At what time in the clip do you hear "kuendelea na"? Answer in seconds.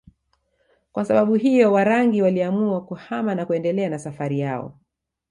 3.45-3.99